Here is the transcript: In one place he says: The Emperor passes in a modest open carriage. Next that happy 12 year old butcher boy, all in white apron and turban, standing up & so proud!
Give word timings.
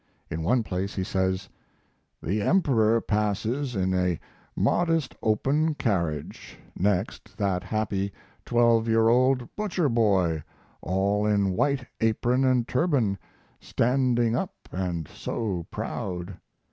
In 0.31 0.41
one 0.41 0.63
place 0.63 0.95
he 0.95 1.03
says: 1.03 1.47
The 2.23 2.41
Emperor 2.41 2.99
passes 3.01 3.75
in 3.75 3.93
a 3.93 4.19
modest 4.55 5.13
open 5.21 5.75
carriage. 5.75 6.57
Next 6.75 7.37
that 7.37 7.63
happy 7.63 8.11
12 8.45 8.87
year 8.87 9.09
old 9.09 9.55
butcher 9.55 9.89
boy, 9.89 10.41
all 10.81 11.27
in 11.27 11.51
white 11.51 11.85
apron 11.99 12.43
and 12.43 12.67
turban, 12.67 13.19
standing 13.59 14.35
up 14.35 14.55
& 14.91 15.07
so 15.15 15.67
proud! 15.69 16.35